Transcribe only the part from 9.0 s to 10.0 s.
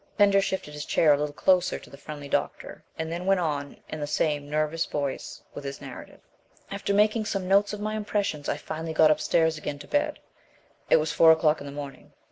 upstairs again to